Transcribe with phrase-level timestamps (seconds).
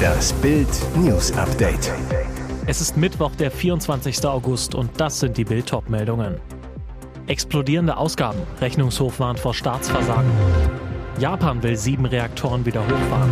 [0.00, 1.92] Das Bild News Update.
[2.66, 4.24] Es ist Mittwoch, der 24.
[4.24, 6.36] August und das sind die Bild meldungen
[7.26, 8.40] Explodierende Ausgaben.
[8.60, 10.30] Rechnungshof warnt vor Staatsversagen.
[11.18, 13.30] Japan will sieben Reaktoren wieder hochfahren.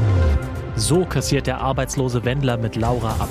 [0.76, 3.28] So kassiert der arbeitslose Wendler mit Laura ab.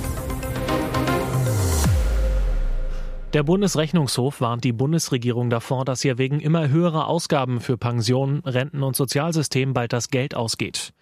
[3.33, 8.83] Der Bundesrechnungshof warnt die Bundesregierung davor, dass ihr wegen immer höherer Ausgaben für Pensionen, Renten
[8.83, 10.93] und Sozialsystem bald das Geld ausgeht.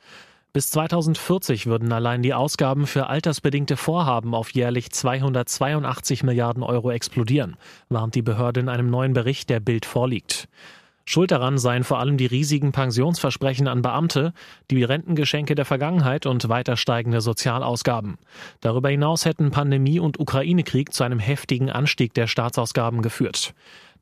[0.55, 7.57] Bis 2040 würden allein die Ausgaben für altersbedingte Vorhaben auf jährlich 282 Milliarden Euro explodieren,
[7.89, 10.47] warnt die Behörde in einem neuen Bericht, der Bild vorliegt.
[11.03, 14.31] Schuld daran seien vor allem die riesigen Pensionsversprechen an Beamte,
[14.71, 18.17] die Rentengeschenke der Vergangenheit und weiter steigende Sozialausgaben.
[18.61, 23.53] Darüber hinaus hätten Pandemie und Ukraine-Krieg zu einem heftigen Anstieg der Staatsausgaben geführt.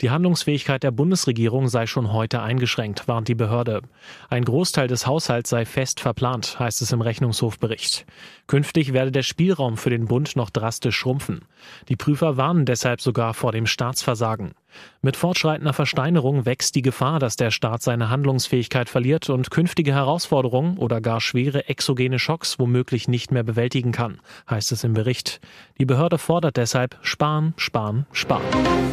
[0.02, 3.82] Die Handlungsfähigkeit der Bundesregierung sei schon heute eingeschränkt, warnt die Behörde.
[4.30, 8.06] Ein Großteil des Haushalts sei fest verplant, heißt es im Rechnungshofbericht.
[8.48, 11.46] Künftig werde der Spielraum für den Bund noch drastisch schrumpfen.
[11.90, 14.54] Die Prüfer warnen deshalb sogar vor dem Staatsversagen.
[15.02, 20.78] Mit fortschreitender Versteinerung wächst die Gefahr, dass der Staat seine Handlungsfähigkeit verliert und künftige Herausforderungen
[20.78, 25.42] oder gar schwere exogene Schocks womöglich nicht mehr bewältigen kann, heißt es im Bericht.
[25.78, 28.44] Die Behörde fordert deshalb sparen, sparen, sparen.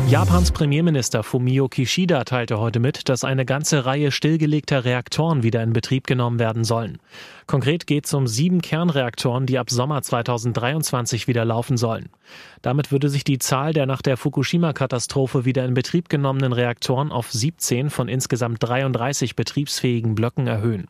[0.08, 5.72] Japans Premierminister Fumio Kishida teilte heute mit, dass eine ganze Reihe stillgelegter Reaktoren wieder in
[5.72, 6.98] Betrieb genommen werden sollen.
[7.46, 12.08] Konkret geht es um sieben Kernreaktoren, die ab Sommer 2023 wieder laufen sollen.
[12.62, 17.30] Damit würde sich die Zahl der nach der Fukushima-Katastrophe wieder in Betrieb genommenen Reaktoren auf
[17.30, 20.86] 17 von insgesamt 33 betriebsfähigen Blöcken erhöhen.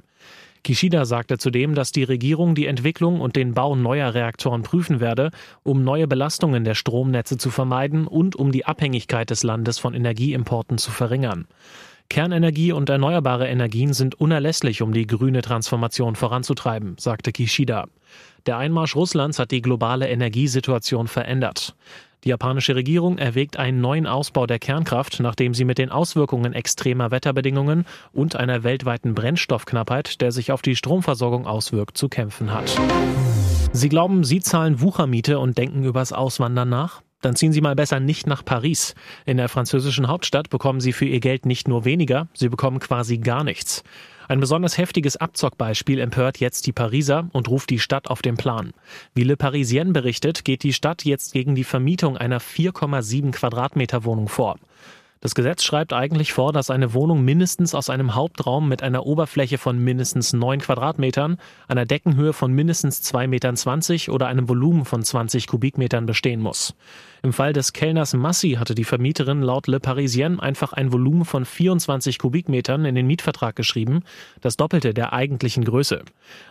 [0.62, 5.30] Kishida sagte zudem, dass die Regierung die Entwicklung und den Bau neuer Reaktoren prüfen werde,
[5.62, 10.76] um neue Belastungen der Stromnetze zu vermeiden und um die Abhängigkeit des Landes von Energieimporten
[10.76, 11.46] zu verringern.
[12.10, 17.86] Kernenergie und erneuerbare Energien sind unerlässlich, um die grüne Transformation voranzutreiben, sagte Kishida.
[18.46, 21.76] Der Einmarsch Russlands hat die globale Energiesituation verändert.
[22.24, 27.10] Die japanische Regierung erwägt einen neuen Ausbau der Kernkraft, nachdem sie mit den Auswirkungen extremer
[27.10, 32.78] Wetterbedingungen und einer weltweiten Brennstoffknappheit, der sich auf die Stromversorgung auswirkt, zu kämpfen hat.
[33.72, 37.02] Sie glauben, Sie zahlen Wuchermiete und denken übers Auswandern nach?
[37.20, 38.94] Dann ziehen Sie mal besser nicht nach Paris.
[39.26, 43.18] In der französischen Hauptstadt bekommen Sie für Ihr Geld nicht nur weniger, Sie bekommen quasi
[43.18, 43.82] gar nichts.
[44.30, 48.72] Ein besonders heftiges Abzockbeispiel empört jetzt die Pariser und ruft die Stadt auf den Plan.
[49.12, 54.28] Wie Le Parisien berichtet, geht die Stadt jetzt gegen die Vermietung einer 4,7 Quadratmeter Wohnung
[54.28, 54.56] vor.
[55.22, 59.58] Das Gesetz schreibt eigentlich vor, dass eine Wohnung mindestens aus einem Hauptraum mit einer Oberfläche
[59.58, 61.36] von mindestens 9 Quadratmetern,
[61.68, 66.74] einer Deckenhöhe von mindestens 2,20 Metern oder einem Volumen von 20 Kubikmetern bestehen muss.
[67.22, 71.44] Im Fall des Kellners Massi hatte die Vermieterin laut Le Parisien einfach ein Volumen von
[71.44, 74.04] 24 Kubikmetern in den Mietvertrag geschrieben,
[74.40, 76.02] das Doppelte der eigentlichen Größe.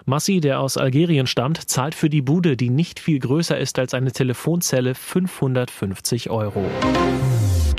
[0.05, 3.95] Massi, der aus Algerien stammt, zahlt für die Bude, die nicht viel größer ist als
[3.95, 6.69] eine Telefonzelle, 550 Euro.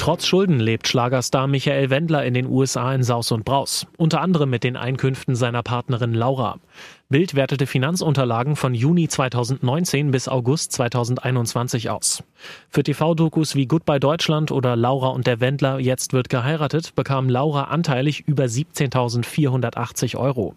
[0.00, 4.48] Trotz Schulden lebt Schlagerstar Michael Wendler in den USA in Saus und Braus, unter anderem
[4.48, 6.58] mit den Einkünften seiner Partnerin Laura.
[7.10, 12.24] Bild wertete Finanzunterlagen von Juni 2019 bis August 2021 aus.
[12.70, 17.64] Für TV-Dokus wie Goodbye Deutschland oder Laura und der Wendler Jetzt wird geheiratet bekam Laura
[17.64, 20.54] anteilig über 17.480 Euro.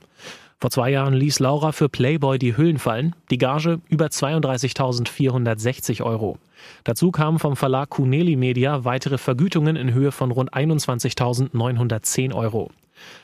[0.64, 6.38] Vor zwei Jahren ließ Laura für Playboy die Hüllen fallen, die Gage über 32.460 Euro.
[6.86, 12.72] Dazu kamen vom Verlag Cuneli Media weitere Vergütungen in Höhe von rund 21.910 Euro.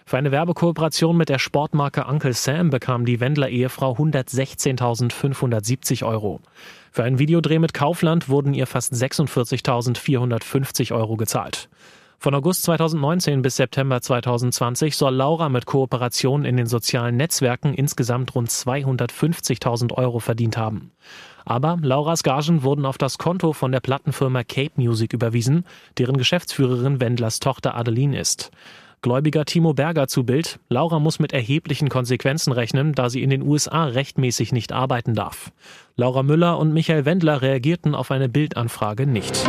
[0.05, 6.41] Für eine Werbekooperation mit der Sportmarke Uncle Sam bekam die Wendler-Ehefrau 116.570 Euro.
[6.91, 11.69] Für einen Videodreh mit Kaufland wurden ihr fast 46.450 Euro gezahlt.
[12.21, 18.35] Von August 2019 bis September 2020 soll Laura mit Kooperationen in den sozialen Netzwerken insgesamt
[18.35, 20.91] rund 250.000 Euro verdient haben.
[21.45, 25.63] Aber Lauras Gagen wurden auf das Konto von der Plattenfirma Cape Music überwiesen,
[25.97, 28.51] deren Geschäftsführerin Wendlers Tochter Adeline ist.
[29.01, 30.59] Gläubiger Timo Berger zu Bild.
[30.67, 35.53] Laura muss mit erheblichen Konsequenzen rechnen, da sie in den USA rechtmäßig nicht arbeiten darf.
[35.95, 39.47] Laura Müller und Michael Wendler reagierten auf eine Bildanfrage nicht.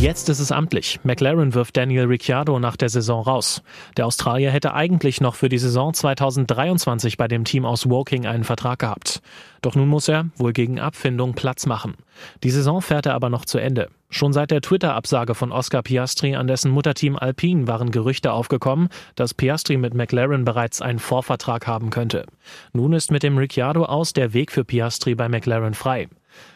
[0.00, 0.98] Jetzt ist es amtlich.
[1.02, 3.62] McLaren wirft Daniel Ricciardo nach der Saison raus.
[3.98, 8.44] Der Australier hätte eigentlich noch für die Saison 2023 bei dem Team aus Woking einen
[8.44, 9.20] Vertrag gehabt.
[9.60, 11.96] Doch nun muss er, wohl gegen Abfindung, Platz machen.
[12.44, 13.90] Die Saison fährt er aber noch zu Ende.
[14.10, 19.34] Schon seit der Twitter-Absage von Oscar Piastri an dessen Mutterteam Alpine waren Gerüchte aufgekommen, dass
[19.34, 22.26] Piastri mit McLaren bereits einen Vorvertrag haben könnte.
[22.72, 26.08] Nun ist mit dem Ricciardo aus der Weg für Piastri bei McLaren frei.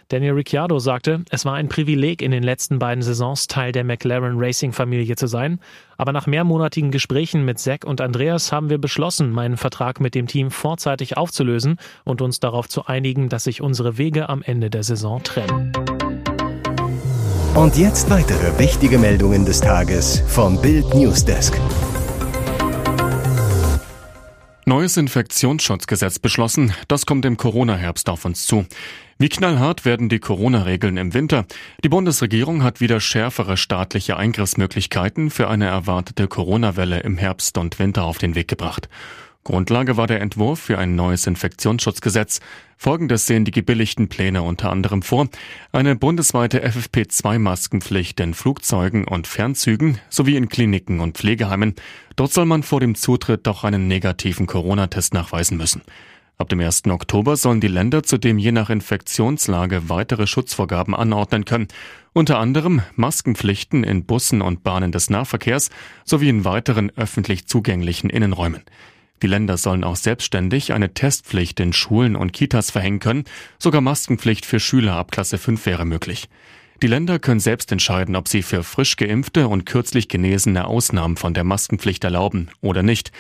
[0.09, 4.35] Daniel Ricciardo sagte, es war ein Privileg, in den letzten beiden Saisons Teil der McLaren
[4.37, 5.61] Racing-Familie zu sein.
[5.97, 10.27] Aber nach mehrmonatigen Gesprächen mit Zack und Andreas haben wir beschlossen, meinen Vertrag mit dem
[10.27, 14.83] Team vorzeitig aufzulösen und uns darauf zu einigen, dass sich unsere Wege am Ende der
[14.83, 15.73] Saison trennen.
[17.55, 21.57] Und jetzt weitere wichtige Meldungen des Tages vom Bild Newsdesk.
[24.67, 26.73] Neues Infektionsschutzgesetz beschlossen.
[26.89, 28.67] Das kommt im Corona-Herbst auf uns zu.
[29.19, 31.45] Wie knallhart werden die Corona-Regeln im Winter?
[31.85, 38.03] Die Bundesregierung hat wieder schärfere staatliche Eingriffsmöglichkeiten für eine erwartete Corona-Welle im Herbst und Winter
[38.03, 38.89] auf den Weg gebracht.
[39.45, 42.41] Grundlage war der Entwurf für ein neues Infektionsschutzgesetz.
[42.79, 45.29] Folgendes sehen die gebilligten Pläne unter anderem vor.
[45.71, 51.75] Eine bundesweite FFP2-Maskenpflicht in Flugzeugen und Fernzügen sowie in Kliniken und Pflegeheimen.
[52.17, 55.83] Dort soll man vor dem Zutritt doch einen negativen Corona-Test nachweisen müssen.
[56.37, 56.87] Ab dem 1.
[56.87, 61.69] Oktober sollen die Länder zudem je nach Infektionslage weitere Schutzvorgaben anordnen können.
[62.13, 65.71] Unter anderem Maskenpflichten in Bussen und Bahnen des Nahverkehrs
[66.05, 68.63] sowie in weiteren öffentlich zugänglichen Innenräumen.
[69.23, 73.25] Die Länder sollen auch selbstständig eine Testpflicht in Schulen und Kitas verhängen können.
[73.59, 76.29] Sogar Maskenpflicht für Schüler ab Klasse 5 wäre möglich.
[76.83, 81.33] Die Länder können selbst entscheiden, ob sie für frisch geimpfte und kürzlich Genesene Ausnahmen von
[81.33, 83.13] der Maskenpflicht erlauben oder nicht.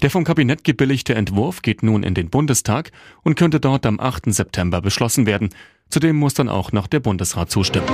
[0.00, 2.90] Der vom Kabinett gebilligte Entwurf geht nun in den Bundestag
[3.22, 4.32] und könnte dort am 8.
[4.32, 5.50] September beschlossen werden.
[5.90, 7.86] Zudem muss dann auch noch der Bundesrat zustimmen.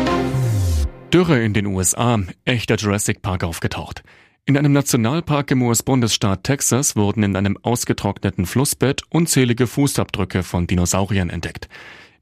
[1.12, 4.02] Dürre in den USA, echter Jurassic Park aufgetaucht.
[4.48, 11.28] In einem Nationalpark im US-Bundesstaat Texas wurden in einem ausgetrockneten Flussbett unzählige Fußabdrücke von Dinosauriern
[11.28, 11.68] entdeckt.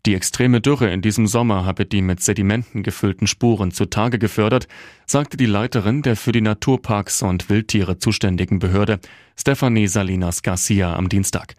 [0.07, 4.67] Die extreme Dürre in diesem Sommer habe die mit Sedimenten gefüllten Spuren zutage gefördert,
[5.07, 8.99] sagte die Leiterin der für die Naturparks und Wildtiere zuständigen Behörde,
[9.39, 11.55] Stephanie Salinas Garcia, am Dienstag.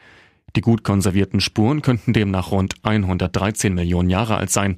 [0.57, 4.75] Die gut konservierten Spuren könnten demnach rund 113 Millionen Jahre alt sein.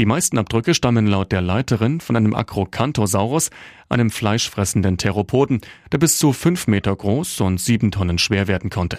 [0.00, 3.50] Die meisten Abdrücke stammen laut der Leiterin von einem Acrocanthosaurus,
[3.88, 5.60] einem fleischfressenden Theropoden,
[5.92, 8.98] der bis zu fünf Meter groß und sieben Tonnen schwer werden konnte.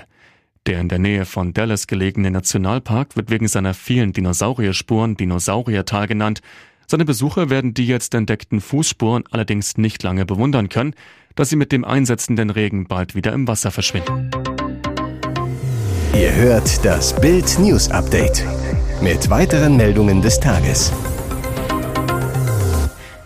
[0.67, 6.39] Der in der Nähe von Dallas gelegene Nationalpark wird wegen seiner vielen Dinosaurierspuren Dinosauriertal genannt.
[6.87, 10.95] Seine Besucher werden die jetzt entdeckten Fußspuren allerdings nicht lange bewundern können,
[11.35, 14.31] da sie mit dem einsetzenden Regen bald wieder im Wasser verschwinden.
[16.13, 18.45] Ihr hört das Bild News Update
[19.01, 20.91] mit weiteren Meldungen des Tages.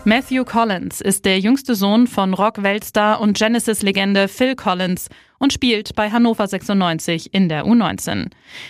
[0.05, 6.11] Matthew Collins ist der jüngste Sohn von Rock-Weltstar und Genesis-Legende Phil Collins und spielt bei
[6.11, 8.27] Hannover 96 in der U19.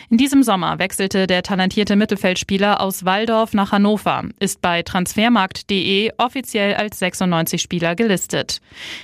[0.10, 6.76] In diesem Sommer wechselte der talentierte Mittelfeldspieler aus Waldorf nach Hannover, ist bei transfermarkt.de offiziell
[6.76, 8.62] als 96-Spieler gelistet.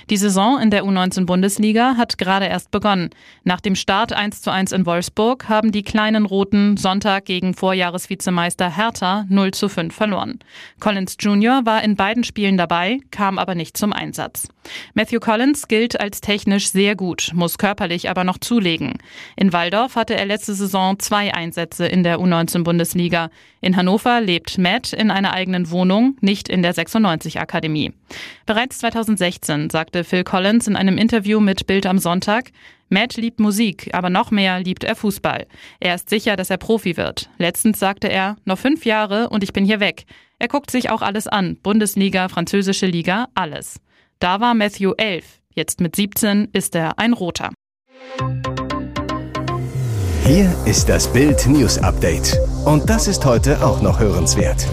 [0.08, 3.10] Die Saison in der U19-Bundesliga hat gerade erst begonnen.
[3.44, 8.74] Nach dem Start 1 zu 1 in Wolfsburg haben die kleinen Roten Sonntag gegen Vorjahresvizemeister
[8.76, 10.38] Hertha 0 zu 5 verloren.
[10.80, 11.62] Collins Jr.
[11.64, 14.48] war in beiden Spielen dabei, kam aber nicht zum Einsatz.
[14.94, 18.94] Matthew Collins gilt als technisch sehr gut, muss körperlich aber noch zulegen.
[19.36, 23.30] In Waldorf hatte er letzte Saison zwei Einsätze in der U19-Bundesliga.
[23.60, 27.92] In Hannover lebt Matt in einer eigenen Wohnung, nicht in der 96-Akademie.
[28.46, 32.50] Bereits 2016 sagte Phil Collins in einem Interview mit Bild am Sonntag,
[32.88, 35.46] Matt liebt Musik, aber noch mehr liebt er Fußball.
[35.80, 37.28] Er ist sicher, dass er Profi wird.
[37.36, 40.04] Letztens sagte er, noch fünf Jahre und ich bin hier weg.
[40.38, 41.56] Er guckt sich auch alles an.
[41.62, 43.80] Bundesliga, französische Liga, alles.
[44.18, 45.40] Da war Matthew elf.
[45.58, 47.48] Jetzt mit 17 ist er ein Roter.
[50.26, 52.38] Hier ist das Bild News Update.
[52.66, 54.66] Und das ist heute auch noch hörenswert.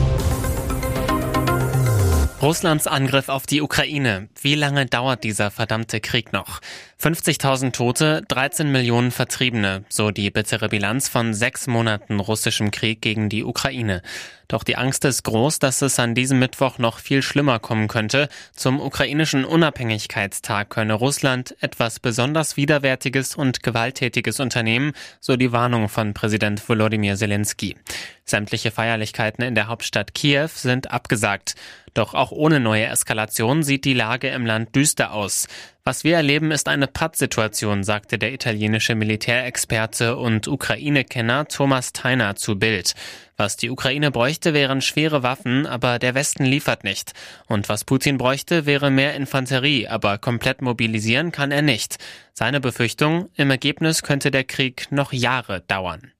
[2.41, 4.27] Russlands Angriff auf die Ukraine.
[4.43, 6.59] Wie lange dauert dieser verdammte Krieg noch?
[7.01, 13.29] 50.000 Tote, 13 Millionen Vertriebene, so die bittere Bilanz von sechs Monaten russischem Krieg gegen
[13.29, 14.01] die Ukraine.
[14.49, 18.27] Doch die Angst ist groß, dass es an diesem Mittwoch noch viel schlimmer kommen könnte.
[18.53, 26.13] Zum ukrainischen Unabhängigkeitstag könne Russland etwas besonders Widerwärtiges und Gewalttätiges unternehmen, so die Warnung von
[26.13, 27.77] Präsident Volodymyr Zelensky.
[28.25, 31.55] Sämtliche Feierlichkeiten in der Hauptstadt Kiew sind abgesagt.
[31.93, 35.47] Doch auch ohne neue Eskalation sieht die Lage im Land düster aus.
[35.83, 42.57] Was wir erleben, ist eine Pattsituation, sagte der italienische Militärexperte und Ukraine-Kenner Thomas Theiner zu
[42.57, 42.93] Bild.
[43.35, 47.11] Was die Ukraine bräuchte, wären schwere Waffen, aber der Westen liefert nicht.
[47.47, 51.97] Und was Putin bräuchte, wäre mehr Infanterie, aber komplett mobilisieren kann er nicht.
[52.33, 56.13] Seine Befürchtung, im Ergebnis könnte der Krieg noch Jahre dauern.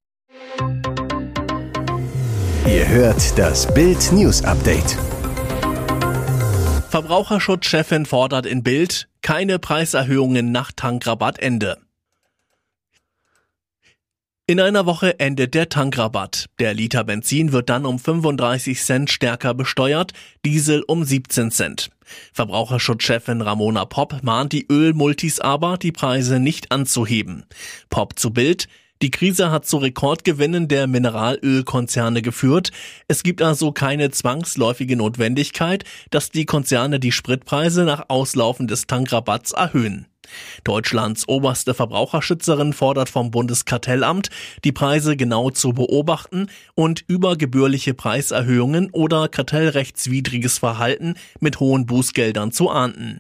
[2.66, 4.98] Ihr hört das Bild News Update.
[6.94, 11.80] Verbraucherschutzchefin fordert in Bild keine Preiserhöhungen nach Tankrabattende.
[14.46, 16.52] In einer Woche endet der Tankrabatt.
[16.60, 20.14] Der Liter Benzin wird dann um 35 Cent stärker besteuert,
[20.46, 21.90] Diesel um 17 Cent.
[22.32, 27.46] Verbraucherschutzchefin Ramona Popp mahnt die Ölmultis aber, die Preise nicht anzuheben.
[27.90, 28.68] Popp zu Bild,
[29.04, 32.72] die Krise hat zu Rekordgewinnen der Mineralölkonzerne geführt.
[33.10, 39.52] Es gibt also keine zwangsläufige Notwendigkeit, dass die Konzerne die Spritpreise nach Auslaufen des Tankrabatts
[39.52, 40.08] erhöhen.
[40.64, 44.30] Deutschlands oberste Verbraucherschützerin fordert vom Bundeskartellamt,
[44.64, 52.70] die Preise genau zu beobachten und übergebührliche Preiserhöhungen oder kartellrechtswidriges Verhalten mit hohen Bußgeldern zu
[52.70, 53.20] ahnden.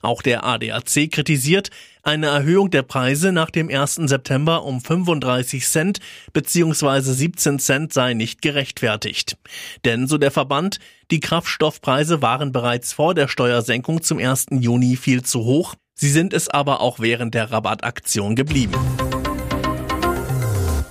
[0.00, 1.70] Auch der ADAC kritisiert,
[2.02, 3.94] eine Erhöhung der Preise nach dem 1.
[4.06, 6.00] September um 35 Cent
[6.32, 7.00] bzw.
[7.00, 9.36] 17 Cent sei nicht gerechtfertigt.
[9.84, 10.78] Denn, so der Verband,
[11.10, 14.46] die Kraftstoffpreise waren bereits vor der Steuersenkung zum 1.
[14.50, 18.74] Juni viel zu hoch, Sie sind es aber auch während der Rabattaktion geblieben.